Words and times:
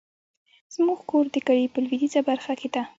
زمونږ 0.73 0.99
کور 1.09 1.25
د 1.31 1.35
کلي 1.47 1.65
په 1.73 1.79
لويديځه 1.83 2.21
برخه 2.29 2.53
کې 2.59 2.67
ده 2.73 2.83